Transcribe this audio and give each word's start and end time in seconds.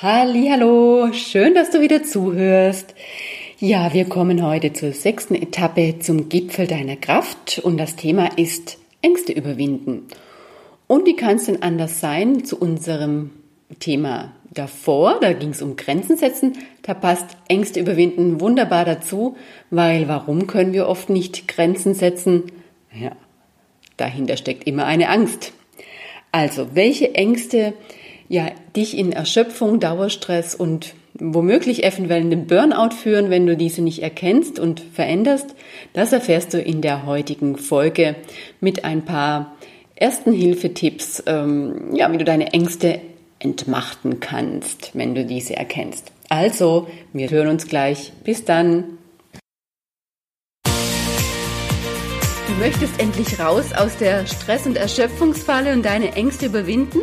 Hallo, 0.00 1.12
schön, 1.12 1.54
dass 1.54 1.70
du 1.70 1.80
wieder 1.80 2.04
zuhörst. 2.04 2.94
Ja, 3.58 3.92
wir 3.92 4.04
kommen 4.04 4.46
heute 4.46 4.72
zur 4.72 4.92
sechsten 4.92 5.34
Etappe 5.34 5.98
zum 5.98 6.28
Gipfel 6.28 6.68
deiner 6.68 6.94
Kraft 6.94 7.58
und 7.64 7.78
das 7.78 7.96
Thema 7.96 8.38
ist 8.38 8.78
Ängste 9.02 9.32
überwinden. 9.32 10.06
Und 10.86 11.04
wie 11.04 11.16
kann 11.16 11.34
es 11.34 11.46
denn 11.46 11.64
anders 11.64 11.98
sein 11.98 12.44
zu 12.44 12.60
unserem 12.60 13.32
Thema 13.80 14.30
davor? 14.54 15.18
Da 15.20 15.32
ging 15.32 15.48
es 15.48 15.62
um 15.62 15.74
Grenzen 15.74 16.16
setzen. 16.16 16.52
Da 16.82 16.94
passt 16.94 17.36
Ängste 17.48 17.80
überwinden 17.80 18.40
wunderbar 18.40 18.84
dazu, 18.84 19.36
weil 19.70 20.06
warum 20.06 20.46
können 20.46 20.72
wir 20.72 20.86
oft 20.86 21.10
nicht 21.10 21.48
Grenzen 21.48 21.94
setzen? 21.94 22.52
Ja, 22.94 23.16
dahinter 23.96 24.36
steckt 24.36 24.64
immer 24.64 24.84
eine 24.84 25.08
Angst. 25.08 25.52
Also, 26.30 26.76
welche 26.76 27.16
Ängste 27.16 27.74
ja, 28.28 28.50
dich 28.76 28.96
in 28.96 29.12
Erschöpfung, 29.12 29.80
Dauerstress 29.80 30.54
und 30.54 30.94
womöglich 31.14 31.84
eventuell 31.84 32.22
in 32.22 32.30
den 32.30 32.46
Burnout 32.46 32.94
führen, 32.94 33.30
wenn 33.30 33.46
du 33.46 33.56
diese 33.56 33.82
nicht 33.82 34.02
erkennst 34.02 34.58
und 34.58 34.80
veränderst. 34.80 35.54
Das 35.92 36.12
erfährst 36.12 36.54
du 36.54 36.60
in 36.60 36.80
der 36.80 37.06
heutigen 37.06 37.56
Folge 37.56 38.14
mit 38.60 38.84
ein 38.84 39.04
paar 39.04 39.56
ersten 39.96 40.32
Hilfetipps, 40.32 41.24
ähm, 41.26 41.94
ja, 41.94 42.12
wie 42.12 42.18
du 42.18 42.24
deine 42.24 42.52
Ängste 42.52 43.00
entmachten 43.40 44.20
kannst, 44.20 44.90
wenn 44.94 45.14
du 45.14 45.24
diese 45.24 45.56
erkennst. 45.56 46.12
Also, 46.28 46.88
wir 47.12 47.30
hören 47.30 47.48
uns 47.48 47.66
gleich. 47.66 48.12
Bis 48.22 48.44
dann. 48.44 48.98
Du 50.64 52.54
möchtest 52.60 53.00
endlich 53.00 53.38
raus 53.40 53.72
aus 53.72 53.96
der 53.98 54.26
Stress- 54.26 54.66
und 54.66 54.76
Erschöpfungsfalle 54.76 55.72
und 55.72 55.84
deine 55.84 56.12
Ängste 56.14 56.46
überwinden? 56.46 57.00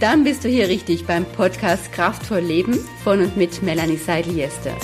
Dann 0.00 0.24
bist 0.24 0.44
du 0.44 0.48
hier 0.48 0.68
richtig 0.68 1.06
beim 1.06 1.24
Podcast 1.24 1.92
Kraftvoll 1.92 2.40
Leben 2.40 2.78
von 3.02 3.20
und 3.20 3.36
mit 3.36 3.62
Melanie 3.62 3.96
Seidel-Jester. 3.96 4.76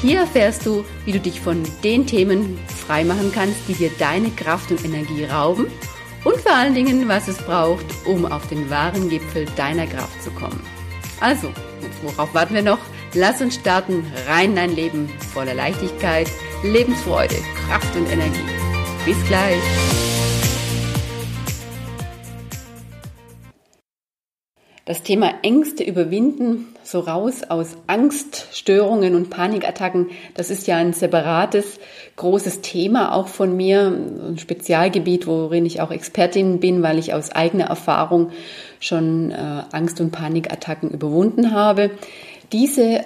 Hier 0.00 0.20
erfährst 0.20 0.66
du, 0.66 0.84
wie 1.06 1.12
du 1.12 1.20
dich 1.20 1.40
von 1.40 1.62
den 1.82 2.06
Themen 2.06 2.58
freimachen 2.86 3.32
kannst, 3.32 3.56
die 3.68 3.72
dir 3.72 3.90
deine 3.98 4.30
Kraft 4.30 4.70
und 4.70 4.84
Energie 4.84 5.24
rauben 5.24 5.66
und 6.24 6.36
vor 6.36 6.54
allen 6.54 6.74
Dingen, 6.74 7.08
was 7.08 7.26
es 7.26 7.38
braucht, 7.38 7.86
um 8.04 8.26
auf 8.26 8.46
den 8.48 8.68
wahren 8.68 9.08
Gipfel 9.08 9.46
deiner 9.56 9.86
Kraft 9.86 10.22
zu 10.22 10.30
kommen. 10.30 10.60
Also, 11.20 11.50
worauf 12.02 12.34
warten 12.34 12.54
wir 12.54 12.62
noch? 12.62 12.80
Lass 13.14 13.40
uns 13.40 13.54
starten, 13.54 14.04
rein 14.28 14.50
in 14.50 14.56
dein 14.56 14.76
Leben 14.76 15.08
voller 15.32 15.54
Leichtigkeit, 15.54 16.28
Lebensfreude, 16.62 17.36
Kraft 17.66 17.96
und 17.96 18.10
Energie. 18.10 18.40
Bis 19.06 19.16
gleich! 19.26 20.13
Das 24.86 25.02
Thema 25.02 25.32
Ängste 25.40 25.82
überwinden, 25.82 26.74
so 26.82 27.00
raus 27.00 27.42
aus 27.48 27.78
Angststörungen 27.86 29.14
und 29.14 29.30
Panikattacken, 29.30 30.10
das 30.34 30.50
ist 30.50 30.66
ja 30.66 30.76
ein 30.76 30.92
separates, 30.92 31.80
großes 32.16 32.60
Thema 32.60 33.14
auch 33.14 33.28
von 33.28 33.56
mir, 33.56 33.86
ein 33.86 34.36
Spezialgebiet, 34.36 35.26
worin 35.26 35.64
ich 35.64 35.80
auch 35.80 35.90
Expertin 35.90 36.60
bin, 36.60 36.82
weil 36.82 36.98
ich 36.98 37.14
aus 37.14 37.30
eigener 37.30 37.64
Erfahrung 37.64 38.30
schon 38.78 39.30
äh, 39.30 39.62
Angst- 39.72 40.02
und 40.02 40.10
Panikattacken 40.10 40.90
überwunden 40.90 41.52
habe. 41.52 41.90
Diese 42.52 43.00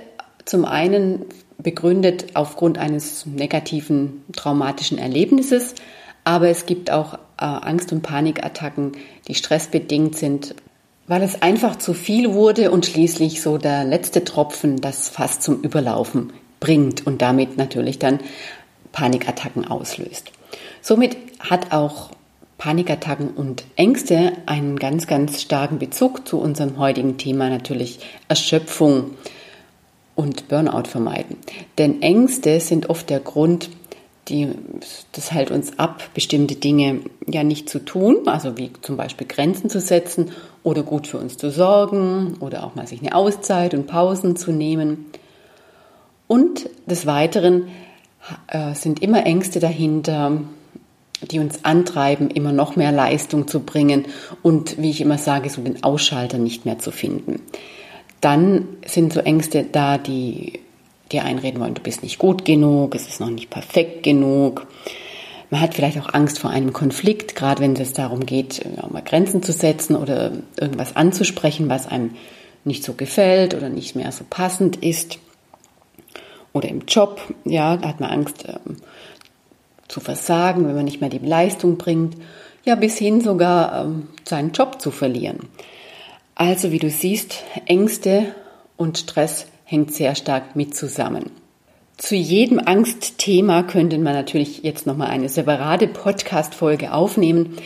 zum 0.45 0.65
einen 0.65 1.27
begründet 1.59 2.27
aufgrund 2.35 2.79
eines 2.79 3.25
negativen 3.25 4.25
traumatischen 4.33 4.98
Erlebnisses, 4.98 5.77
aber 6.25 6.48
es 6.48 6.67
gibt 6.67 6.91
auch 6.91 7.15
äh, 7.15 7.45
Angst- 7.45 7.92
und 7.92 8.03
Panikattacken, 8.03 8.92
die 9.29 9.37
stressbedingt 9.37 10.17
sind, 10.17 10.57
weil 11.09 11.23
es 11.23 11.42
einfach 11.42 11.77
zu 11.77 11.95
viel 11.95 12.33
wurde 12.34 12.70
und 12.70 12.87
schließlich 12.87 13.42
so 13.42 13.59
der 13.59 13.84
letzte 13.84 14.25
Tropfen 14.25 14.81
das 14.81 15.09
fast 15.09 15.42
zum 15.42 15.62
Überlaufen 15.62 16.33
bringt 16.61 17.06
und 17.06 17.23
damit 17.23 17.56
natürlich 17.56 17.98
dann 17.98 18.20
Panikattacken 18.92 19.67
auslöst. 19.67 20.30
Somit 20.83 21.17
hat 21.41 21.73
auch 21.73 22.11
Panikattacken 22.58 23.30
und 23.30 23.64
Ängste 23.77 24.33
einen 24.46 24.79
ganz, 24.79 25.07
ganz 25.07 25.41
starken 25.41 25.79
Bezug 25.79 26.27
zu 26.27 26.39
unserem 26.39 26.79
heutigen 26.79 27.17
Thema, 27.17 27.48
natürlich 27.48 28.01
Erschöpfung 28.29 29.13
und 30.17 30.48
Burnout 30.48 30.89
vermeiden. 30.89 31.36
Denn 31.79 32.02
Ängste 32.02 32.58
sind 32.58 32.90
oft 32.90 33.08
der 33.08 33.20
Grund, 33.20 33.70
die, 34.28 34.48
das 35.12 35.33
hält 35.33 35.50
uns 35.50 35.78
ab, 35.78 36.02
bestimmte 36.14 36.55
Dinge 36.55 37.00
ja 37.27 37.42
nicht 37.42 37.68
zu 37.68 37.78
tun, 37.78 38.27
also 38.27 38.56
wie 38.56 38.70
zum 38.83 38.96
Beispiel 38.96 39.27
Grenzen 39.27 39.70
zu 39.70 39.80
setzen 39.80 40.30
oder 40.62 40.83
gut 40.83 41.06
für 41.06 41.18
uns 41.18 41.36
zu 41.36 41.50
sorgen 41.50 42.36
oder 42.40 42.64
auch 42.64 42.74
mal 42.74 42.86
sich 42.86 43.00
eine 43.00 43.14
Auszeit 43.14 43.74
und 43.74 43.86
Pausen 43.86 44.36
zu 44.36 44.52
nehmen. 44.52 45.06
Und 46.27 46.68
des 46.86 47.06
Weiteren 47.06 47.68
äh, 48.48 48.74
sind 48.74 49.02
immer 49.02 49.24
Ängste 49.24 49.61
dahinter, 49.61 50.42
die 51.22 51.40
uns 51.40 51.64
antreiben, 51.64 52.30
immer 52.30 52.52
noch 52.52 52.77
mehr 52.77 52.92
Leistung 52.92 53.48
zu 53.48 53.60
bringen 53.60 54.06
und, 54.42 54.80
wie 54.80 54.90
ich 54.90 55.00
immer 55.00 55.18
sage, 55.18 55.50
so 55.50 55.62
den 55.62 55.83
Ausschalter 55.83 56.39
nicht 56.39 56.64
mehr 56.64 56.78
zu 56.78 56.90
finden. 56.90 57.40
Dann 58.20 58.68
sind 58.86 59.12
so 59.12 59.20
Ängste 59.20 59.64
da, 59.70 59.98
die 59.98 60.60
dir 61.13 61.24
einreden 61.24 61.61
wollen, 61.61 61.74
du 61.74 61.83
bist 61.83 62.02
nicht 62.02 62.19
gut 62.19 62.45
genug, 62.45 62.95
es 62.95 63.08
ist 63.08 63.20
noch 63.20 63.30
nicht 63.30 63.51
perfekt 63.51 64.02
genug. 64.02 64.67
Man 65.51 65.61
hat 65.61 65.74
vielleicht 65.74 65.98
auch 65.98 66.13
Angst 66.13 66.39
vor 66.39 66.51
einem 66.51 66.73
Konflikt, 66.73 67.35
gerade 67.35 67.63
wenn 67.63 67.74
es 67.74 67.95
darum 67.95 68.27
geht, 68.27 68.64
auch 68.83 68.91
mal 68.91 69.02
Grenzen 69.02 69.42
zu 69.42 69.52
setzen 69.52 69.96
oder 69.96 70.33
irgendwas 70.61 70.95
anzusprechen, 70.95 71.70
was 71.70 71.86
einem 71.86 72.14
nicht 72.64 72.85
so 72.85 72.92
gefällt 72.92 73.55
oder 73.55 73.70
nicht 73.70 73.96
mehr 73.96 74.13
so 74.13 74.24
passend 74.29 74.77
ist. 74.77 75.19
Oder 76.52 76.69
im 76.69 76.83
Job, 76.86 77.20
ja, 77.45 77.77
da 77.77 77.89
hat 77.89 78.01
man 78.01 78.11
Angst 78.11 78.45
ähm, 78.46 78.77
zu 79.86 80.01
versagen, 80.01 80.67
wenn 80.67 80.75
man 80.75 80.85
nicht 80.85 81.01
mehr 81.01 81.11
die 81.11 81.19
Leistung 81.19 81.79
bringt. 81.79 82.17
Ja, 82.64 82.75
bis 82.75 82.98
hin 82.98 83.20
sogar 83.20 83.85
ähm, 83.85 84.08
seinen 84.25 84.52
Job 84.52 84.80
zu 84.80 84.90
verlieren. 84.90 85.40
Also, 86.35 86.70
wie 86.70 86.79
du 86.79 86.90
siehst, 86.90 87.42
Ängste 87.67 88.35
und 88.77 88.98
Stress 88.98 89.46
hängt 89.68 89.92
sehr 89.92 90.14
stark 90.14 90.56
mit 90.56 90.74
zusammen. 90.74 91.30
Zu 91.98 92.17
jedem 92.17 92.58
Angstthema 92.58 93.62
könnte 93.62 93.98
man 93.98 94.14
natürlich 94.14 94.62
jetzt 94.62 94.86
nochmal 94.86 95.08
eine 95.08 95.29
separate 95.29 95.86
Podcast-Folge 95.89 96.95
aufnehmen. 96.95 97.58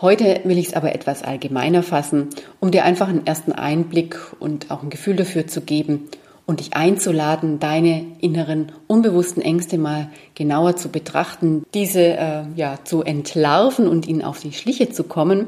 Heute 0.00 0.40
will 0.42 0.58
ich 0.58 0.68
es 0.68 0.74
aber 0.74 0.96
etwas 0.96 1.22
allgemeiner 1.22 1.84
fassen, 1.84 2.30
um 2.58 2.72
dir 2.72 2.84
einfach 2.84 3.06
einen 3.06 3.24
ersten 3.24 3.52
Einblick 3.52 4.18
und 4.40 4.72
auch 4.72 4.82
ein 4.82 4.90
Gefühl 4.90 5.14
dafür 5.14 5.46
zu 5.46 5.60
geben 5.60 6.08
und 6.44 6.58
dich 6.58 6.74
einzuladen, 6.74 7.60
deine 7.60 8.04
inneren 8.20 8.72
unbewussten 8.88 9.40
Ängste 9.40 9.78
mal 9.78 10.10
genauer 10.34 10.74
zu 10.74 10.88
betrachten, 10.88 11.62
diese 11.72 12.02
äh, 12.02 12.42
ja 12.56 12.78
zu 12.82 13.02
entlarven 13.04 13.86
und 13.86 14.08
ihnen 14.08 14.22
auf 14.22 14.40
die 14.40 14.52
Schliche 14.52 14.90
zu 14.90 15.04
kommen. 15.04 15.46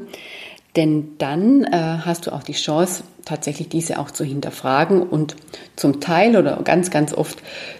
Denn 0.77 1.15
dann 1.17 1.63
äh, 1.63 1.71
hast 2.05 2.27
du 2.27 2.31
auch 2.31 2.43
die 2.43 2.53
Chance, 2.53 3.03
tatsächlich 3.25 3.67
diese 3.67 3.97
auch 3.97 4.11
zu 4.11 4.23
hinterfragen 4.23 5.01
und 5.01 5.35
zum 5.75 5.99
Teil 5.99 6.37
oder 6.37 6.55
ganz, 6.63 6.91
ganz 6.91 7.13
oft 7.13 7.39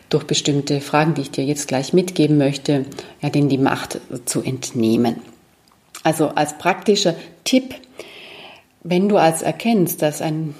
durch 0.09 0.25
bestimmte 0.25 0.81
Fragen, 0.81 1.13
die 1.13 1.21
ich 1.21 1.31
dir 1.31 1.45
jetzt 1.45 1.67
gleich 1.67 1.93
mitgeben 1.93 2.39
möchte, 2.39 2.85
ja, 3.21 3.29
denen 3.29 3.49
die 3.49 3.59
Macht 3.59 3.99
zu 4.25 4.41
entnehmen. 4.41 5.17
Also 6.03 6.29
als 6.29 6.57
praktischer 6.57 7.13
Tipp, 7.43 7.75
wenn 8.83 9.07
du 9.07 9.17
als 9.17 9.43
erkennst, 9.43 10.01
dass 10.01 10.21
ein, 10.21 10.55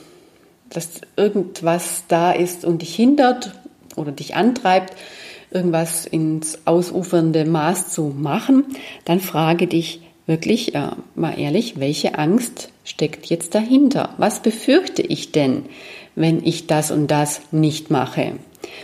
dass 0.70 1.02
irgendwas 1.16 2.04
da 2.08 2.32
ist 2.32 2.66
und 2.66 2.84
dich 2.84 2.96
hindert 2.96 3.54
oder 3.96 4.12
dich 4.12 4.36
antreibt, 4.36 4.94
irgendwas 5.50 6.06
ins 6.06 6.60
ausufernde 6.66 7.46
Maß 7.46 7.90
zu 7.92 8.14
machen, 8.16 8.66
dann 9.06 9.22
frage 9.22 9.66
dich, 9.66 10.02
wirklich 10.28 10.76
äh, 10.76 10.92
mal 11.16 11.40
ehrlich, 11.40 11.80
welche 11.80 12.20
Angst 12.20 12.70
steckt 12.84 13.26
jetzt 13.26 13.56
dahinter? 13.56 14.14
Was 14.18 14.42
befürchte 14.42 15.02
ich 15.02 15.32
denn, 15.32 15.66
wenn 16.16 16.46
ich 16.46 16.68
das 16.68 16.92
und 16.92 17.08
das 17.08 17.42
nicht 17.52 17.90
mache? 17.90 18.34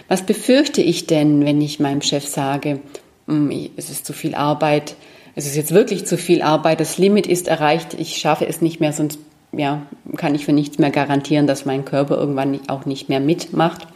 Was 0.07 0.24
befürchte 0.24 0.81
ich 0.81 1.06
denn, 1.06 1.45
wenn 1.45 1.62
ich 1.62 1.80
meinem 1.80 2.01
Chef 2.01 2.25
sage, 2.28 2.80
hm, 3.28 3.69
es 3.75 3.90
ist 3.90 4.06
zu 4.06 4.13
viel 4.13 4.36
Arbeit, 4.36 4.95
es 5.36 5.45
ist 5.45 5.56
jetzt 5.56 5.74
wirklich 5.74 6.06
zu 6.06 6.18
viel 6.18 6.42
Arbeit, 6.42 6.80
das 6.80 6.98
Limit 6.98 7.28
ist 7.28 7.48
erreicht, 7.48 7.96
ich 7.98 8.18
schaffe 8.18 8.48
es 8.48 8.62
nicht 8.62 8.80
mehr, 8.80 8.94
sonst 8.94 9.19
ja, 9.51 9.84
kann 10.16 10.36
ich 10.36 10.46
für 10.46 10.54
nichts 10.54 10.80
mehr 10.80 10.92
garantieren, 10.92 11.48
dass 11.48 11.66
mein 11.66 11.86
Körper 11.86 12.18
irgendwann 12.18 12.60
auch 12.68 12.86
nicht 12.86 13.10
mehr 13.10 13.19
mitmacht. 13.19 13.88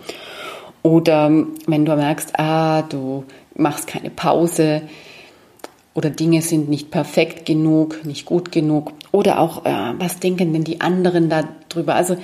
Oder 0.83 1.31
wenn 1.65 1.85
du 1.85 1.95
merkst, 1.95 2.39
ah, 2.39 2.83
du 2.83 3.25
machst 3.55 3.88
keine 3.88 4.09
Pause, 4.09 4.83
oder 5.97 6.11
Dinge 6.11 6.44
sind 6.44 6.69
nicht 6.69 6.91
perfekt 6.91 7.47
genug, 7.47 8.05
nicht 8.05 8.25
gut 8.25 8.51
genug 8.51 8.94
oder 9.11 9.39
auch, 9.39 9.65
äh, 9.65 9.94
was 9.97 10.19
denken 10.19 10.53
denn 10.53 10.63
die 10.63 10.79
anderen 10.79 11.27
darüber? 11.27 11.95
Also 11.95 12.17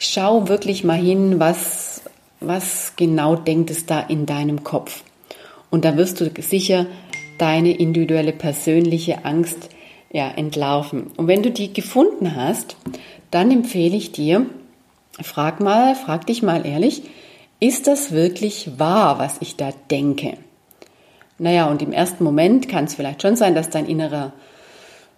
schau 0.00 0.48
wirklich 0.48 0.82
mal 0.82 0.98
hin, 0.98 1.38
was, 1.38 2.02
was 2.40 2.94
genau 2.96 3.36
denkt 3.36 3.70
es 3.70 3.86
da 3.86 4.00
in 4.00 4.26
deinem 4.26 4.64
Kopf. 4.64 5.04
Und 5.70 5.84
da 5.84 5.96
wirst 5.96 6.20
du 6.20 6.28
sicher 6.42 6.86
deine 7.38 7.70
individuelle 7.70 8.32
persönliche 8.32 9.24
Angst 9.24 9.68
ja, 10.12 10.28
entlarven. 10.28 11.12
Und 11.16 11.28
wenn 11.28 11.44
du 11.44 11.52
die 11.52 11.72
gefunden 11.72 12.34
hast, 12.34 12.74
dann 13.30 13.52
empfehle 13.52 13.96
ich 13.96 14.10
dir, 14.10 14.44
frag 15.22 15.60
mal, 15.60 15.94
frag 15.94 16.26
dich 16.26 16.42
mal 16.42 16.66
ehrlich, 16.66 17.04
ist 17.60 17.86
das 17.86 18.10
wirklich 18.10 18.72
wahr, 18.78 19.20
was 19.20 19.36
ich 19.40 19.54
da 19.54 19.72
denke? 19.88 20.36
Naja, 21.40 21.70
und 21.70 21.80
im 21.80 21.90
ersten 21.90 22.22
Moment 22.22 22.68
kann 22.68 22.84
es 22.84 22.94
vielleicht 22.94 23.22
schon 23.22 23.34
sein, 23.34 23.54
dass 23.54 23.70
dein 23.70 23.86
innerer 23.86 24.34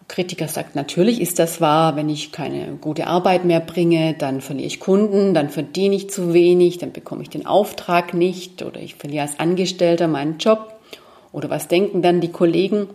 Kritiker 0.07 0.47
sagt, 0.47 0.77
natürlich 0.77 1.21
ist 1.21 1.41
das 1.41 1.61
wahr, 1.61 1.97
wenn 1.97 2.09
ich 2.09 2.31
keine 2.31 2.77
gute 2.81 3.09
Arbeit 3.09 3.45
mehr 3.45 3.59
bringe, 3.59 4.15
dann 4.15 4.41
verliere 4.41 4.69
ich 4.69 4.79
Kunden, 4.79 5.35
dann 5.35 5.49
verdiene 5.49 5.97
ich 5.97 6.11
zu 6.11 6.33
wenig, 6.33 6.79
dann 6.79 6.93
bekomme 6.93 7.23
ich 7.23 7.31
den 7.31 7.45
Auftrag 7.45 8.15
nicht 8.15 8.63
oder 8.63 8.81
ich 8.81 8.95
verliere 8.95 9.23
als 9.23 9.41
Angestellter 9.41 10.07
meinen 10.07 10.39
Job 10.39 10.73
oder 11.33 11.51
was 11.51 11.67
denken 11.67 12.03
dann 12.03 12.21
die 12.21 12.31
Kollegen? 12.31 12.87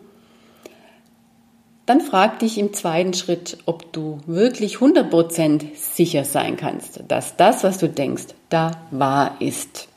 Dann 1.85 1.99
frag 1.99 2.39
dich 2.39 2.57
im 2.57 2.71
zweiten 2.71 3.13
Schritt, 3.13 3.57
ob 3.65 3.91
du 3.91 4.19
wirklich 4.25 4.77
100% 4.77 5.75
sicher 5.75 6.23
sein 6.23 6.55
kannst, 6.55 7.03
dass 7.09 7.35
das, 7.35 7.65
was 7.65 7.77
du 7.77 7.89
denkst, 7.89 8.27
da 8.47 8.71
wahr 8.91 9.35
ist. 9.39 9.89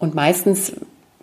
Und 0.00 0.14
meistens 0.16 0.72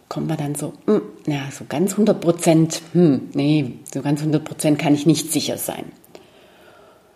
kommt 0.08 0.28
man 0.28 0.38
dann 0.38 0.56
so, 0.56 0.72
hm, 0.86 1.02
ja, 1.26 1.50
so 1.52 1.66
ganz 1.68 1.94
100 1.94 2.22
Prozent, 2.22 2.82
hm, 2.94 3.30
nee, 3.34 3.74
so 3.94 4.02
ganz 4.02 4.22
100 4.22 4.46
Prozent 4.46 4.80
kann 4.80 4.94
ich 4.94 5.06
nicht 5.06 5.34
sicher 5.34 5.58
sein. 5.58 5.92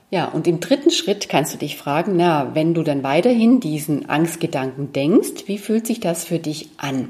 Ja, 0.09 0.25
und 0.25 0.45
im 0.45 0.59
dritten 0.59 0.91
Schritt 0.91 1.29
kannst 1.29 1.53
du 1.53 1.57
dich 1.57 1.77
fragen, 1.77 2.17
na, 2.17 2.53
wenn 2.53 2.73
du 2.73 2.83
dann 2.83 3.01
weiterhin 3.03 3.61
diesen 3.61 4.09
Angstgedanken 4.09 4.91
denkst, 4.91 5.43
wie 5.45 5.57
fühlt 5.57 5.87
sich 5.87 6.01
das 6.01 6.25
für 6.25 6.39
dich 6.39 6.71
an? 6.75 7.07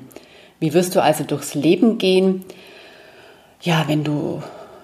Wie 0.59 0.75
wirst 0.75 0.95
du 0.95 1.01
also 1.01 1.23
durchs 1.23 1.55
Leben 1.55 1.97
gehen? 1.97 2.45
Ja, 3.61 3.85
wenn 3.87 4.03
du 4.03 4.43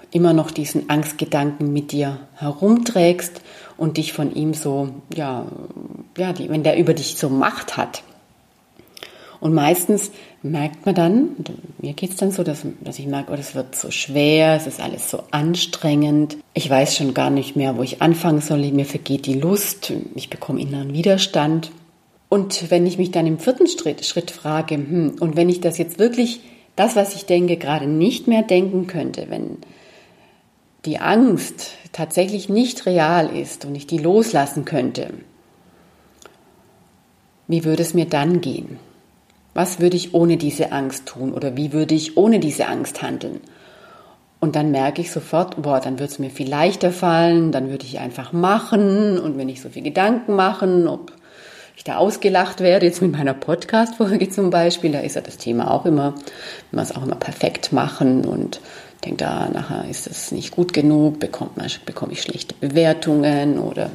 immer 0.10 0.34
noch 0.34 0.50
diesen 0.50 0.90
Angstgedanken 0.90 1.72
mit 1.72 1.92
dir 1.92 2.22
herumträgst 2.36 3.42
und 3.76 3.98
dich 3.98 4.14
von 4.14 4.34
ihm 4.34 4.56
so, 4.56 4.90
ja, 5.14 5.46
ja, 6.18 6.34
die, 6.34 6.50
wenn 6.50 6.64
der 6.64 6.80
über 6.80 6.96
dich 6.96 7.18
so 7.18 7.30
Macht 7.30 7.78
hat. 7.78 8.02
Und 9.40 9.54
meistens 9.54 10.12
merkt 10.42 10.86
man 10.86 10.96
dann, 10.96 11.30
mir 11.80 11.94
geht 11.94 12.12
es 12.12 12.16
dann 12.16 12.32
so, 12.32 12.44
dass, 12.44 12.66
dass 12.82 13.00
ich 13.00 13.06
merke, 13.06 13.34
oh, 13.34 13.36
das 13.36 13.56
wird 13.56 13.76
so 13.76 13.92
schwer, 13.92 14.56
es 14.56 14.68
ist 14.68 14.82
alles 14.82 15.10
so 15.10 15.24
anstrengend. 15.32 16.38
Ich 16.54 16.70
weiß 16.70 16.96
schon 16.96 17.14
gar 17.14 17.30
nicht 17.30 17.56
mehr, 17.56 17.78
wo 17.78 17.84
ich 17.84 18.02
anfangen 18.02 18.42
soll. 18.42 18.72
Mir 18.72 18.86
vergeht 18.86 19.26
die 19.26 19.40
Lust, 19.40 19.94
ich 20.16 20.30
bekomme 20.30 20.62
inneren 20.62 20.94
Widerstand. 20.94 21.72
Und 22.30 22.70
wenn 22.72 22.86
ich 22.86 22.98
mich 22.98 23.12
dann 23.12 23.28
im 23.28 23.40
vierten 23.40 23.68
Schritt, 23.68 24.06
Schritt 24.06 24.32
frage, 24.32 24.76
hm, 24.76 25.16
und 25.20 25.36
wenn 25.36 25.50
ich 25.50 25.62
das 25.62 25.78
jetzt 25.78 26.00
wirklich, 26.00 26.42
das, 26.76 26.96
was 26.96 27.16
ich 27.16 27.26
denke, 27.26 27.58
gerade 27.58 27.88
nicht 27.88 28.28
mehr 28.28 28.44
denken 28.44 28.88
könnte, 28.88 29.28
wenn 29.30 29.58
die 30.86 31.00
Angst 31.00 31.72
tatsächlich 31.92 32.50
nicht 32.50 32.86
real 32.86 33.36
ist 33.36 33.66
und 33.66 33.76
ich 33.76 33.88
die 33.88 33.98
loslassen 33.98 34.66
könnte, 34.66 35.14
wie 37.48 37.64
würde 37.64 37.82
es 37.82 37.94
mir 37.94 38.06
dann 38.06 38.42
gehen? 38.42 38.78
Was 39.58 39.80
würde 39.80 39.98
ich 39.98 40.14
ohne 40.14 40.38
diese 40.38 40.72
Angst 40.72 41.08
tun 41.08 41.34
oder 41.34 41.58
wie 41.58 41.74
würde 41.74 41.96
ich 41.96 42.16
ohne 42.16 42.38
diese 42.40 42.68
Angst 42.68 43.02
handeln? 43.02 43.42
Und 44.40 44.56
dann 44.56 44.70
merke 44.70 45.02
ich 45.02 45.10
sofort, 45.10 45.60
boah, 45.60 45.80
dann 45.80 45.98
würde 45.98 46.12
es 46.12 46.20
mir 46.20 46.30
viel 46.30 46.48
leichter 46.48 46.92
fallen, 46.92 47.52
dann 47.52 47.72
würde 47.72 47.84
ich 47.84 47.98
einfach 47.98 48.34
machen 48.34 49.18
und 49.18 49.36
mir 49.36 49.46
nicht 49.46 49.64
so 49.64 49.70
viel 49.70 49.82
Gedanken 49.82 50.36
machen, 50.36 50.88
ob 50.88 51.12
ich 51.76 51.84
da 51.84 51.98
ausgelacht 51.98 52.60
werde, 52.60 52.86
jetzt 52.86 53.02
mit 53.02 53.14
meiner 53.14 53.34
Podcast-Folge 53.34 54.30
zum 54.30 54.52
Beispiel, 54.52 54.92
da 54.92 55.00
ist 55.00 55.16
ja 55.16 55.22
das 55.22 55.38
Thema 55.38 55.72
auch 55.72 55.88
immer, 55.88 56.14
man 56.72 56.84
es 56.84 56.96
auch 56.96 57.02
immer 57.02 57.16
perfekt 57.16 57.74
machen 57.74 58.26
und 58.26 58.62
denkt, 59.06 59.22
da 59.22 59.50
nachher 59.50 59.90
ist 59.90 60.06
es 60.06 60.32
nicht 60.32 60.52
gut 60.52 60.72
genug, 60.72 61.20
bekommt 61.20 61.58
man, 61.58 61.66
bekomme 61.84 62.14
ich 62.14 62.22
schlechte 62.22 62.54
Bewertungen 62.54 63.58
oder 63.58 63.90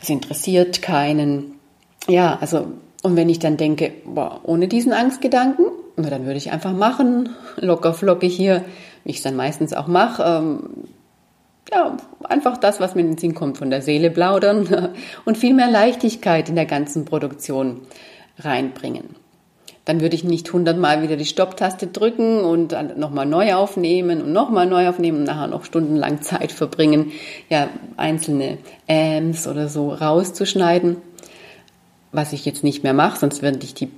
es 0.00 0.08
interessiert 0.08 0.82
keinen. 0.82 1.58
Ja, 2.06 2.38
also 2.40 2.68
und 3.02 3.16
wenn 3.16 3.28
ich 3.28 3.38
dann 3.38 3.56
denke, 3.56 3.92
boah, 4.04 4.40
ohne 4.42 4.68
diesen 4.68 4.92
Angstgedanken, 4.92 5.66
na, 5.96 6.10
dann 6.10 6.24
würde 6.24 6.38
ich 6.38 6.50
einfach 6.50 6.72
machen, 6.72 7.30
locker 7.56 7.94
flockig 7.94 8.34
hier, 8.34 8.64
wie 9.04 9.10
ich 9.10 9.18
es 9.18 9.22
dann 9.22 9.36
meistens 9.36 9.72
auch 9.72 9.86
mache. 9.86 10.22
Ähm, 10.24 10.70
ja, 11.72 11.96
einfach 12.24 12.56
das, 12.56 12.80
was 12.80 12.94
mir 12.94 13.02
in 13.02 13.08
den 13.08 13.18
Sinn 13.18 13.34
kommt, 13.34 13.58
von 13.58 13.70
der 13.70 13.82
Seele 13.82 14.10
plaudern 14.10 14.94
und 15.24 15.38
viel 15.38 15.54
mehr 15.54 15.70
Leichtigkeit 15.70 16.48
in 16.48 16.56
der 16.56 16.66
ganzen 16.66 17.04
Produktion 17.04 17.82
reinbringen. 18.38 19.16
Dann 19.84 20.00
würde 20.00 20.16
ich 20.16 20.24
nicht 20.24 20.52
hundertmal 20.52 21.02
wieder 21.02 21.16
die 21.16 21.24
Stopptaste 21.24 21.86
drücken 21.86 22.40
und 22.40 22.76
nochmal 22.98 23.24
neu 23.24 23.54
aufnehmen 23.54 24.20
und 24.20 24.32
nochmal 24.32 24.66
neu 24.66 24.86
aufnehmen 24.86 25.18
und 25.18 25.24
nachher 25.24 25.46
noch 25.46 25.64
stundenlang 25.64 26.20
Zeit 26.20 26.52
verbringen, 26.52 27.12
ja, 27.48 27.68
einzelne 27.96 28.58
Ams 28.86 29.46
oder 29.46 29.68
so 29.68 29.90
rauszuschneiden 29.90 30.98
was 32.12 32.32
ich 32.32 32.44
jetzt 32.44 32.64
nicht 32.64 32.82
mehr 32.82 32.94
mache, 32.94 33.18
sonst 33.18 33.42
würde 33.42 33.58
ich 33.62 33.74
die 33.74 33.88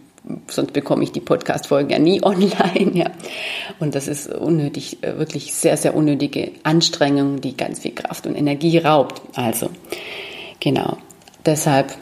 sonst 0.48 0.72
bekomme 0.72 1.02
ich 1.02 1.12
die 1.12 1.20
Podcast-Folgen 1.20 1.90
ja 1.90 1.98
nie 1.98 2.22
online, 2.22 2.92
ja. 2.94 3.10
Und 3.78 3.94
das 3.94 4.08
ist 4.08 4.32
unnötig, 4.32 5.02
äh, 5.02 5.18
wirklich 5.18 5.54
sehr, 5.54 5.76
sehr 5.76 5.94
unnötige 5.94 6.52
Anstrengung, 6.62 7.40
die 7.40 7.56
ganz 7.56 7.80
viel 7.80 7.94
Kraft 7.94 8.26
und 8.26 8.36
Energie 8.36 8.78
raubt. 8.78 9.22
Also, 9.34 9.70
genau. 10.60 10.98
Deshalb 11.46 11.94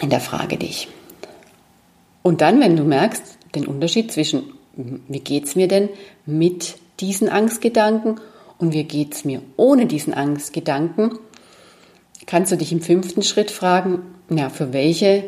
in 0.00 0.10
der 0.10 0.20
Frage 0.20 0.56
dich. 0.56 0.88
Und 2.22 2.40
dann, 2.40 2.60
wenn 2.60 2.76
du 2.76 2.84
merkst, 2.84 3.38
den 3.54 3.66
Unterschied 3.66 4.12
zwischen, 4.12 4.44
wie 4.74 5.20
geht's 5.20 5.56
mir 5.56 5.68
denn 5.68 5.88
mit 6.26 6.76
diesen 7.00 7.28
Angstgedanken 7.28 8.20
und 8.58 8.72
wie 8.72 8.84
geht's 8.84 9.24
mir 9.24 9.42
ohne 9.56 9.86
diesen 9.86 10.14
Angstgedanken, 10.14 11.18
kannst 12.26 12.52
du 12.52 12.56
dich 12.56 12.72
im 12.72 12.80
fünften 12.80 13.22
Schritt 13.22 13.50
fragen, 13.50 14.02
ja, 14.36 14.50
für 14.50 14.72
welche 14.72 15.24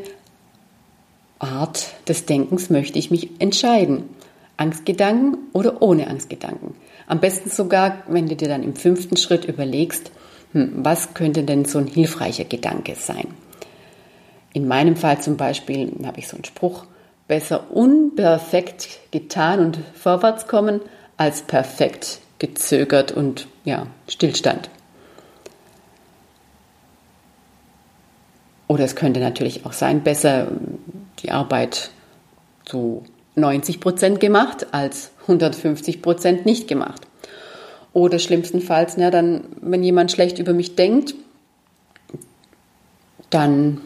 Art 1.39 1.87
des 2.09 2.27
Denkens 2.27 2.71
möchte 2.71 2.99
ich 2.99 3.11
mich 3.11 3.41
entscheiden? 3.41 4.05
Angstgedanken 4.57 5.39
oder 5.53 5.83
ohne 5.83 6.07
Angstgedanken? 6.07 6.75
Am 7.07 7.21
besten 7.21 7.51
sogar, 7.51 8.03
wenn 8.09 8.29
du 8.29 8.37
dir 8.37 8.49
dann 8.49 8.63
im 8.63 8.77
fünften 8.77 9.17
Schritt 9.17 9.45
überlegst, 9.45 10.11
hm, 10.53 10.73
was 10.77 11.15
könnte 11.15 11.43
denn 11.43 11.65
so 11.65 11.79
ein 11.79 11.87
hilfreicher 11.87 12.45
Gedanke 12.45 12.95
sein? 12.95 13.27
In 14.53 14.69
meinem 14.69 14.97
Fall 14.97 15.21
zum 15.21 15.37
Beispiel 15.37 15.93
habe 16.05 16.21
ich 16.21 16.29
so 16.29 16.37
einen 16.37 16.45
Spruch, 16.45 16.87
besser 17.27 17.71
unperfekt 17.73 19.01
getan 19.11 19.61
und 19.61 19.79
vorwärts 19.95 20.47
kommen, 20.47 20.81
als 21.17 21.43
perfekt 21.43 22.21
gezögert 22.39 23.13
und 23.13 23.49
ja, 23.65 23.87
Stillstand. 24.09 24.71
Oder 28.67 28.85
es 28.85 28.97
könnte 28.97 29.21
natürlich 29.21 29.67
auch 29.67 29.73
sein, 29.73 30.03
besser 30.03 30.49
die 31.21 31.31
Arbeit 31.31 31.91
zu 32.65 33.05
90 33.35 33.81
Prozent 33.81 34.21
gemacht 34.21 34.69
als 34.73 35.11
150 35.23 36.03
Prozent 36.03 36.47
nicht 36.47 36.69
gemacht. 36.69 37.07
Oder 37.93 38.19
schlimmstenfalls, 38.19 38.97
na, 38.97 39.11
dann, 39.11 39.45
wenn 39.61 39.83
jemand 39.83 40.11
schlecht 40.11 40.39
über 40.39 40.53
mich 40.53 40.75
denkt, 40.77 41.15
dann 43.31 43.81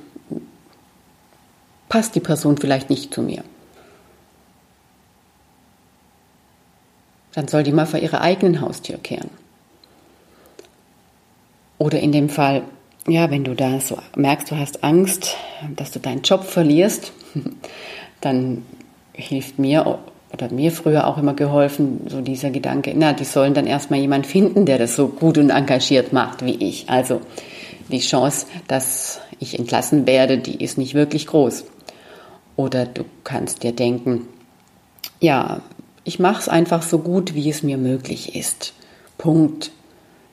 passt 1.88 2.14
die 2.14 2.20
Person 2.20 2.56
vielleicht 2.58 2.90
nicht 2.90 3.12
zu 3.12 3.22
mir. 3.22 3.44
Dann 7.34 7.48
soll 7.48 7.62
die 7.62 7.72
mal 7.72 7.86
vor 7.86 8.00
ihrer 8.00 8.20
eigenen 8.20 8.60
Haustür 8.60 8.98
kehren. 8.98 9.30
Oder 11.78 12.00
in 12.00 12.12
dem 12.12 12.28
Fall, 12.28 12.64
ja, 13.08 13.30
wenn 13.30 13.44
du 13.44 13.54
da 13.54 13.80
so 13.80 13.98
merkst, 14.16 14.50
du 14.50 14.56
hast 14.56 14.84
Angst, 14.84 15.36
dass 15.76 15.90
du 15.90 15.98
deinen 15.98 16.22
Job 16.22 16.44
verlierst, 16.44 17.12
dann 18.20 18.64
hilft 19.12 19.58
mir 19.58 19.98
oder 20.32 20.50
mir 20.50 20.72
früher 20.72 21.06
auch 21.06 21.18
immer 21.18 21.34
geholfen, 21.34 22.06
so 22.06 22.20
dieser 22.20 22.50
Gedanke, 22.50 22.92
na, 22.94 23.12
die 23.12 23.24
sollen 23.24 23.54
dann 23.54 23.66
erstmal 23.66 24.00
jemand 24.00 24.26
finden, 24.26 24.66
der 24.66 24.78
das 24.78 24.94
so 24.94 25.08
gut 25.08 25.38
und 25.38 25.50
engagiert 25.50 26.12
macht 26.12 26.44
wie 26.44 26.54
ich. 26.54 26.88
Also 26.88 27.20
die 27.90 28.00
Chance, 28.00 28.46
dass 28.66 29.20
ich 29.38 29.58
entlassen 29.58 30.06
werde, 30.06 30.38
die 30.38 30.62
ist 30.62 30.78
nicht 30.78 30.94
wirklich 30.94 31.26
groß. 31.26 31.64
Oder 32.56 32.86
du 32.86 33.04
kannst 33.24 33.62
dir 33.62 33.72
denken, 33.72 34.28
ja, 35.20 35.62
ich 36.04 36.18
mache 36.18 36.40
es 36.40 36.48
einfach 36.48 36.82
so 36.82 36.98
gut, 36.98 37.34
wie 37.34 37.48
es 37.48 37.62
mir 37.62 37.78
möglich 37.78 38.34
ist. 38.34 38.74
Punkt. 39.16 39.70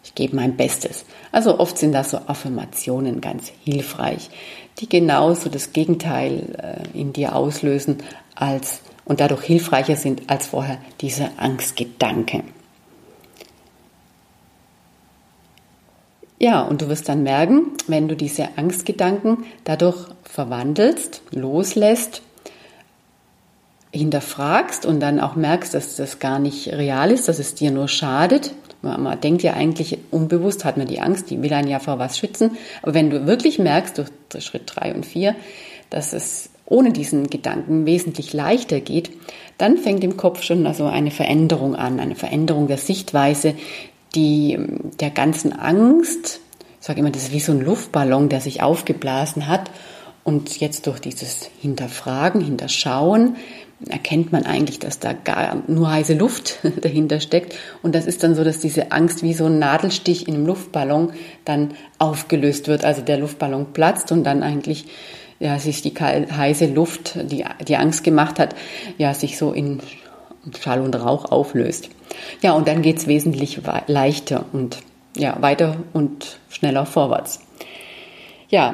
Ich 0.06 0.14
gebe 0.14 0.36
mein 0.36 0.56
Bestes. 0.56 1.04
Also 1.32 1.60
oft 1.60 1.80
sind 1.80 1.92
das 1.92 2.12
so 2.12 2.20
Affirmationen 2.28 3.22
ganz 3.22 3.52
hilfreich, 3.64 4.30
die 4.78 4.88
genauso 4.88 5.50
das 5.50 5.74
Gegenteil 5.74 6.86
äh, 6.94 6.98
in 6.98 7.12
dir 7.12 7.36
auslösen 7.36 7.98
als 8.36 8.82
und 9.04 9.20
dadurch 9.20 9.44
hilfreicher 9.44 9.96
sind 9.96 10.30
als 10.30 10.48
vorher 10.48 10.78
diese 11.02 11.30
Angstgedanke. 11.38 12.44
Ja, 16.38 16.62
und 16.62 16.82
du 16.82 16.90
wirst 16.90 17.10
dann 17.10 17.24
merken, 17.24 17.72
wenn 17.88 18.08
du 18.08 18.16
diese 18.16 18.58
Angstgedanken 18.58 19.46
dadurch 19.64 20.08
verwandelst, 20.24 21.22
loslässt, 21.32 22.22
hinterfragst 23.98 24.86
und 24.86 25.00
dann 25.00 25.20
auch 25.20 25.36
merkst, 25.36 25.74
dass 25.74 25.96
das 25.96 26.20
gar 26.20 26.40
nicht 26.40 26.68
real 26.70 27.12
ist, 27.12 27.28
dass 27.28 27.40
es 27.40 27.56
dir 27.56 27.72
nur 27.72 27.88
schadet, 27.88 28.54
man 28.82 29.20
denkt 29.20 29.42
ja 29.42 29.54
eigentlich 29.54 29.98
unbewusst, 30.12 30.64
hat 30.64 30.78
man 30.78 30.88
die 30.88 31.02
Angst, 31.02 31.32
die 31.32 31.42
will 31.42 31.52
einen 31.54 31.68
ja 31.68 31.80
vor 31.80 31.98
was 31.98 32.20
schützen. 32.20 32.52
Aber 32.84 32.94
wenn 32.94 33.10
du 33.10 33.26
wirklich 33.26 33.58
merkst, 33.58 33.98
durch 33.98 34.44
Schritt 34.44 34.64
drei 34.68 34.94
und 34.94 35.06
vier, 35.06 35.36
dass 35.90 36.14
es 36.14 36.50
ohne 36.66 36.92
diesen 36.92 37.30
Gedanken 37.30 37.86
wesentlich 37.86 38.34
leichter 38.34 38.80
geht, 38.80 39.10
dann 39.58 39.78
fängt 39.78 40.04
im 40.04 40.18
Kopf 40.18 40.44
schon 40.44 40.68
also 40.68 40.86
eine 40.86 41.12
Veränderung 41.12 41.76
an, 41.76 42.00
eine 42.00 42.16
Veränderung 42.16 42.68
der 42.68 42.78
Sichtweise, 42.78 43.56
die 44.14 44.58
der 45.00 45.10
ganzen 45.10 45.54
Angst, 45.54 46.40
ich 46.80 46.88
sage 46.88 47.00
immer, 47.00 47.10
das 47.10 47.24
ist 47.24 47.34
wie 47.34 47.40
so 47.40 47.52
ein 47.52 47.62
Luftballon, 47.62 48.30
der 48.30 48.42
sich 48.42 48.62
aufgeblasen 48.62 49.48
hat 49.48 49.72
und 50.26 50.60
jetzt 50.60 50.88
durch 50.88 51.00
dieses 51.00 51.52
Hinterfragen, 51.62 52.42
Hinterschauen, 52.42 53.36
erkennt 53.88 54.32
man 54.32 54.44
eigentlich, 54.48 54.80
dass 54.80 54.98
da 54.98 55.14
gar 55.14 55.62
nur 55.68 55.92
heiße 55.92 56.16
Luft 56.16 56.58
dahinter 56.82 57.20
steckt. 57.20 57.56
Und 57.84 57.94
das 57.94 58.08
ist 58.08 58.24
dann 58.24 58.34
so, 58.34 58.44
dass 58.44 58.60
diese 58.60 58.92
Angst 58.92 59.22
wie 59.22 59.36
so 59.36 59.46
ein 59.46 59.60
Nadelstich 59.60 60.28
in 60.28 60.34
einem 60.34 60.48
Luftballon 60.48 61.14
dann 61.46 61.76
aufgelöst 62.00 62.68
wird. 62.68 62.84
Also 62.84 63.04
der 63.04 63.20
Luftballon 63.20 63.72
platzt 63.72 64.12
und 64.12 64.24
dann 64.24 64.42
eigentlich 64.42 64.86
ja, 65.40 65.60
sich 65.60 65.84
die 65.84 65.94
heiße 65.94 66.74
Luft, 66.74 67.16
die 67.32 67.46
die 67.68 67.76
Angst 67.76 68.04
gemacht 68.04 68.40
hat, 68.40 68.56
ja, 68.98 69.14
sich 69.14 69.38
so 69.38 69.52
in 69.52 69.80
Schall 70.60 70.82
und 70.82 70.96
Rauch 70.96 71.26
auflöst. 71.26 71.90
Ja, 72.42 72.54
und 72.54 72.68
dann 72.68 72.82
geht's 72.82 73.06
wesentlich 73.06 73.60
leichter 73.86 74.46
und 74.54 74.80
ja, 75.16 75.40
weiter 75.42 75.78
und 75.94 76.40
schneller 76.50 76.88
vorwärts. 76.88 77.42
Ja, 78.50 78.74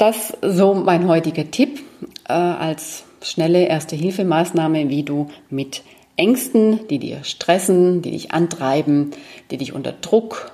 das 0.00 0.32
so 0.40 0.74
mein 0.74 1.06
heutiger 1.06 1.50
Tipp 1.50 1.80
äh, 2.28 2.32
als 2.32 3.04
schnelle 3.22 3.66
Erste-Hilfemaßnahme, 3.66 4.88
wie 4.88 5.02
du 5.02 5.28
mit 5.50 5.82
Ängsten, 6.16 6.86
die 6.88 6.98
dir 6.98 7.22
stressen, 7.24 8.02
die 8.02 8.10
dich 8.10 8.32
antreiben, 8.32 9.10
die 9.50 9.58
dich 9.58 9.74
unter 9.74 9.92
Druck 9.92 10.52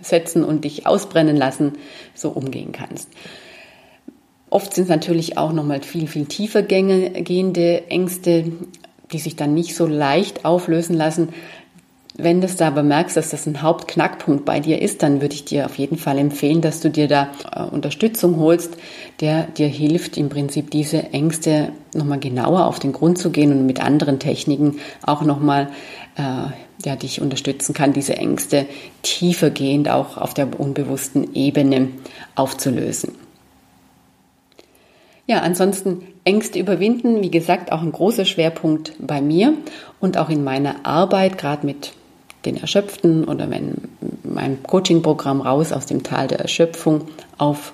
setzen 0.00 0.44
und 0.44 0.64
dich 0.64 0.86
ausbrennen 0.86 1.36
lassen, 1.36 1.72
so 2.14 2.30
umgehen 2.30 2.72
kannst. 2.72 3.08
Oft 4.50 4.74
sind 4.74 4.84
es 4.84 4.90
natürlich 4.90 5.36
auch 5.36 5.52
nochmal 5.52 5.82
viel, 5.82 6.06
viel 6.06 6.26
tiefer 6.26 6.62
gehende 6.62 7.90
Ängste, 7.90 8.52
die 9.12 9.18
sich 9.18 9.36
dann 9.36 9.54
nicht 9.54 9.74
so 9.74 9.86
leicht 9.86 10.44
auflösen 10.44 10.96
lassen. 10.96 11.30
Wenn 12.20 12.40
du 12.40 12.48
da 12.48 12.66
aber 12.66 12.82
merkst, 12.82 13.16
dass 13.16 13.30
das 13.30 13.46
ein 13.46 13.62
Hauptknackpunkt 13.62 14.44
bei 14.44 14.58
dir 14.58 14.82
ist, 14.82 15.04
dann 15.04 15.20
würde 15.20 15.36
ich 15.36 15.44
dir 15.44 15.66
auf 15.66 15.78
jeden 15.78 15.96
Fall 15.96 16.18
empfehlen, 16.18 16.60
dass 16.60 16.80
du 16.80 16.90
dir 16.90 17.06
da 17.06 17.30
äh, 17.54 17.62
Unterstützung 17.62 18.38
holst, 18.38 18.76
der 19.20 19.44
dir 19.44 19.68
hilft, 19.68 20.16
im 20.16 20.28
Prinzip 20.28 20.72
diese 20.72 21.12
Ängste 21.12 21.70
nochmal 21.94 22.18
genauer 22.18 22.66
auf 22.66 22.80
den 22.80 22.92
Grund 22.92 23.18
zu 23.18 23.30
gehen 23.30 23.52
und 23.52 23.66
mit 23.66 23.80
anderen 23.80 24.18
Techniken 24.18 24.80
auch 25.06 25.22
nochmal 25.22 25.68
äh, 26.16 26.50
ja, 26.84 26.96
dich 26.96 27.20
unterstützen 27.20 27.72
kann, 27.72 27.92
diese 27.92 28.16
Ängste 28.16 28.66
tiefergehend 29.02 29.88
auch 29.88 30.16
auf 30.16 30.34
der 30.34 30.58
unbewussten 30.58 31.36
Ebene 31.36 31.90
aufzulösen. 32.34 33.12
Ja, 35.28 35.42
ansonsten 35.42 36.02
Ängste 36.24 36.58
überwinden, 36.58 37.22
wie 37.22 37.30
gesagt, 37.30 37.70
auch 37.70 37.82
ein 37.82 37.92
großer 37.92 38.24
Schwerpunkt 38.24 38.94
bei 38.98 39.20
mir 39.20 39.52
und 40.00 40.18
auch 40.18 40.30
in 40.30 40.42
meiner 40.42 40.84
Arbeit, 40.84 41.38
gerade 41.38 41.64
mit 41.64 41.92
den 42.48 42.56
Erschöpften 42.60 43.24
oder 43.24 43.50
wenn 43.50 43.74
mein 44.24 44.62
Coaching-Programm 44.62 45.40
raus 45.40 45.72
aus 45.72 45.86
dem 45.86 46.02
Tal 46.02 46.26
der 46.26 46.40
Erschöpfung 46.40 47.02
auf 47.36 47.72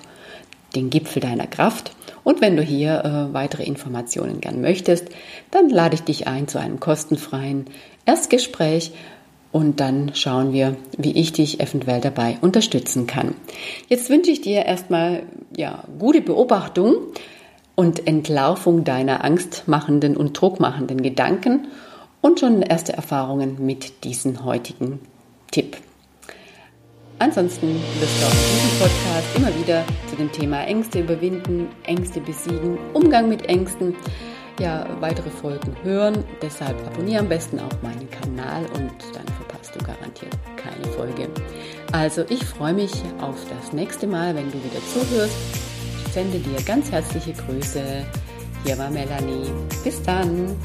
den 0.75 0.89
Gipfel 0.89 1.21
deiner 1.21 1.47
Kraft. 1.47 1.95
Und 2.23 2.41
wenn 2.41 2.57
du 2.57 2.63
hier 2.63 3.03
äh, 3.03 3.33
weitere 3.33 3.63
Informationen 3.63 4.41
gern 4.41 4.61
möchtest, 4.61 5.07
dann 5.51 5.69
lade 5.69 5.95
ich 5.95 6.01
dich 6.01 6.27
ein 6.27 6.47
zu 6.47 6.59
einem 6.59 6.79
kostenfreien 6.79 7.65
Erstgespräch 8.05 8.91
und 9.51 9.79
dann 9.79 10.11
schauen 10.15 10.51
wir, 10.51 10.75
wie 10.97 11.13
ich 11.13 11.31
dich 11.31 11.61
eventuell 11.61 12.01
dabei 12.01 12.37
unterstützen 12.41 13.07
kann. 13.07 13.35
Jetzt 13.87 14.09
wünsche 14.09 14.31
ich 14.31 14.41
dir 14.41 14.65
erstmal 14.65 15.23
ja, 15.55 15.83
gute 15.97 16.21
Beobachtung 16.21 16.95
und 17.75 18.05
Entlarvung 18.05 18.83
deiner 18.83 19.23
angstmachenden 19.23 20.17
und 20.17 20.39
druckmachenden 20.39 21.01
Gedanken 21.01 21.67
und 22.25 22.39
schon 22.39 22.63
erste 22.63 22.93
Erfahrungen 22.93 23.63
mit 23.63 24.03
diesem 24.03 24.43
heutigen 24.43 24.99
Tipp. 25.51 25.77
Ansonsten 27.19 27.75
wirst 27.99 28.19
du 28.19 28.25
auch 28.25 28.31
in 28.31 28.55
diesem 28.55 28.79
Podcast 28.79 29.35
immer 29.35 29.55
wieder 29.63 29.83
zu 30.09 30.15
dem 30.15 30.31
Thema 30.31 30.63
Ängste 30.63 31.01
überwinden, 31.01 31.67
Ängste 31.83 32.19
besiegen, 32.21 32.79
Umgang 32.93 33.29
mit 33.29 33.45
Ängsten, 33.45 33.95
ja, 34.59 34.87
weitere 35.01 35.29
Folgen 35.29 35.75
hören. 35.83 36.23
Deshalb 36.41 36.75
abonniere 36.87 37.19
am 37.19 37.29
besten 37.29 37.59
auch 37.59 37.81
meinen 37.83 38.09
Kanal 38.09 38.65
und 38.73 38.91
dann 39.13 39.27
verpasst 39.37 39.75
du 39.75 39.85
garantiert 39.85 40.35
keine 40.55 40.91
Folge. 40.93 41.29
Also 41.91 42.25
ich 42.29 42.43
freue 42.43 42.73
mich 42.73 42.91
auf 43.21 43.37
das 43.55 43.71
nächste 43.71 44.07
Mal, 44.07 44.33
wenn 44.33 44.51
du 44.51 44.57
wieder 44.63 44.81
zuhörst. 44.91 45.35
Ich 46.07 46.11
sende 46.11 46.39
dir 46.39 46.59
ganz 46.63 46.91
herzliche 46.91 47.33
Grüße. 47.33 48.03
Hier 48.65 48.77
war 48.79 48.89
Melanie. 48.89 49.51
Bis 49.83 50.01
dann. 50.01 50.55